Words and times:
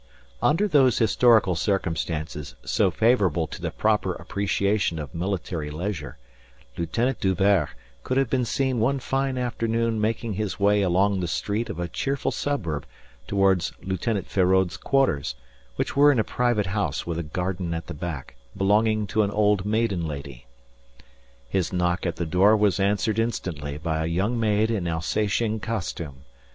Under 0.41 0.67
those 0.67 0.97
historical 0.97 1.53
circumstances 1.55 2.55
so 2.65 2.89
favourable 2.89 3.45
to 3.45 3.61
the 3.61 3.69
proper 3.69 4.13
appreciation 4.15 4.97
of 4.97 5.13
military 5.13 5.69
leisure 5.69 6.17
Lieutenant 6.75 7.19
D'Hubert 7.19 7.69
could 8.01 8.17
have 8.17 8.27
been 8.27 8.43
seen 8.43 8.79
one 8.79 8.97
fine 8.97 9.37
afternoon 9.37 10.01
making 10.01 10.33
his 10.33 10.59
way 10.59 10.81
along 10.81 11.19
the 11.19 11.27
street 11.27 11.69
of 11.69 11.79
a 11.79 11.87
cheerful 11.87 12.31
suburb 12.31 12.87
towards 13.27 13.73
Lieutenant 13.83 14.25
Feraud's 14.27 14.75
quarters, 14.75 15.35
which 15.75 15.95
were 15.95 16.11
in 16.11 16.17
a 16.17 16.23
private 16.23 16.65
house 16.73 17.05
with 17.05 17.19
a 17.19 17.21
garden 17.21 17.71
at 17.75 17.85
the 17.85 17.93
back, 17.93 18.35
belonging 18.57 19.05
to 19.05 19.21
an 19.21 19.29
old 19.29 19.67
maiden 19.67 20.07
lady. 20.07 20.47
His 21.47 21.71
knock 21.71 22.07
at 22.07 22.15
the 22.15 22.25
door 22.25 22.57
was 22.57 22.79
answered 22.79 23.19
instantly 23.19 23.77
by 23.77 24.03
a 24.03 24.07
young 24.09 24.39
maid 24.39 24.71
in 24.71 24.87
Alsatian 24.87 25.59
costume. 25.59 26.23